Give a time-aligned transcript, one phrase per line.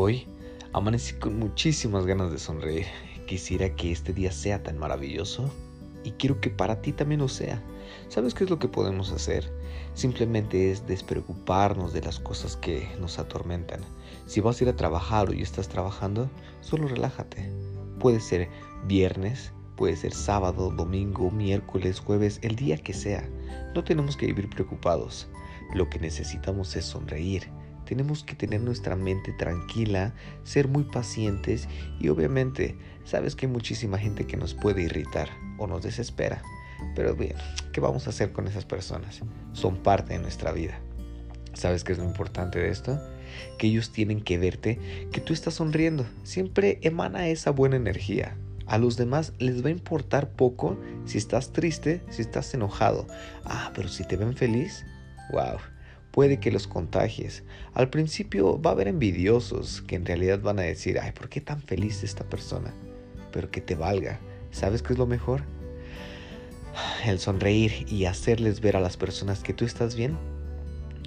[0.00, 0.28] Hoy
[0.74, 2.86] amanecí con muchísimas ganas de sonreír.
[3.26, 5.52] Quisiera que este día sea tan maravilloso
[6.04, 7.60] y quiero que para ti también lo sea.
[8.06, 9.52] ¿Sabes qué es lo que podemos hacer?
[9.94, 13.80] Simplemente es despreocuparnos de las cosas que nos atormentan.
[14.26, 16.30] Si vas a ir a trabajar o ya estás trabajando,
[16.60, 17.50] solo relájate.
[17.98, 18.48] Puede ser
[18.86, 23.28] viernes, puede ser sábado, domingo, miércoles, jueves, el día que sea.
[23.74, 25.26] No tenemos que vivir preocupados.
[25.74, 27.50] Lo que necesitamos es sonreír.
[27.88, 30.12] Tenemos que tener nuestra mente tranquila,
[30.44, 35.66] ser muy pacientes y obviamente sabes que hay muchísima gente que nos puede irritar o
[35.66, 36.42] nos desespera.
[36.94, 37.32] Pero bien,
[37.72, 39.20] ¿qué vamos a hacer con esas personas?
[39.54, 40.78] Son parte de nuestra vida.
[41.54, 43.00] ¿Sabes qué es lo importante de esto?
[43.56, 44.78] Que ellos tienen que verte
[45.10, 46.04] que tú estás sonriendo.
[46.24, 48.36] Siempre emana esa buena energía.
[48.66, 53.06] A los demás les va a importar poco si estás triste, si estás enojado.
[53.46, 54.84] Ah, pero si te ven feliz,
[55.32, 55.56] wow,
[56.18, 57.44] puede que los contagies.
[57.74, 61.40] Al principio va a haber envidiosos que en realidad van a decir, ay, ¿por qué
[61.40, 62.74] tan feliz esta persona?
[63.30, 64.18] Pero que te valga.
[64.50, 65.42] ¿Sabes qué es lo mejor?
[67.06, 70.18] El sonreír y hacerles ver a las personas que tú estás bien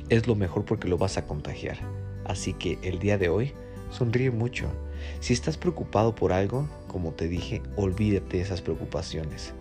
[0.08, 1.80] es lo mejor porque lo vas a contagiar.
[2.24, 3.52] Así que el día de hoy,
[3.90, 4.72] sonríe mucho.
[5.20, 9.54] Si estás preocupado por algo, como te dije, olvídate de esas preocupaciones.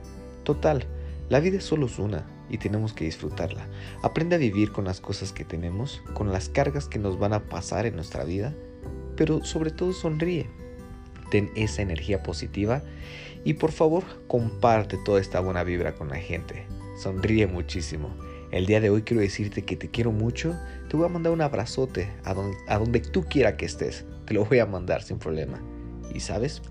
[0.45, 0.85] Total,
[1.29, 3.67] la vida es solo una y tenemos que disfrutarla.
[4.03, 7.45] Aprende a vivir con las cosas que tenemos, con las cargas que nos van a
[7.49, 8.55] pasar en nuestra vida,
[9.17, 10.49] pero sobre todo sonríe.
[11.31, 12.83] Ten esa energía positiva
[13.45, 16.67] y por favor comparte toda esta buena vibra con la gente.
[17.01, 18.11] Sonríe muchísimo.
[18.51, 20.59] El día de hoy quiero decirte que te quiero mucho.
[20.89, 24.05] Te voy a mandar un abrazote a donde, tú quiera que estés.
[24.27, 25.63] Te lo voy a mandar sin problema.
[26.13, 26.63] Y sabes,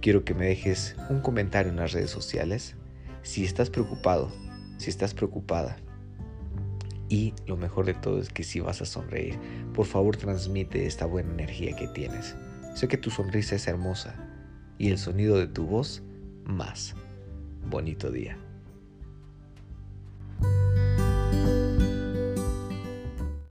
[0.00, 2.74] quiero que me dejes un comentario en las redes sociales
[3.22, 4.32] si estás preocupado,
[4.82, 5.76] si estás preocupada.
[7.08, 9.38] Y lo mejor de todo es que si vas a sonreír,
[9.74, 12.36] por favor transmite esta buena energía que tienes.
[12.74, 14.14] Sé que tu sonrisa es hermosa
[14.78, 16.02] y el sonido de tu voz
[16.44, 16.94] más.
[17.68, 18.36] Bonito día.